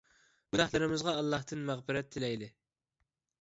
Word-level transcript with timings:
گۇناھلىرىمىزغا 0.53 1.13
ئاللاھتىن 1.19 1.61
مەغپىرەت 1.69 2.11
تىلەيلى! 2.17 2.49